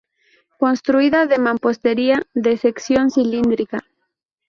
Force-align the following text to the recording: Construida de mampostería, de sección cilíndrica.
Construida 0.57 1.27
de 1.27 1.37
mampostería, 1.37 2.23
de 2.33 2.57
sección 2.57 3.11
cilíndrica. 3.11 3.85